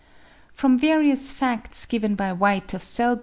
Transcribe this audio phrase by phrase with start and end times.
[0.51, 3.19] From various facts given by White of Selborne (64.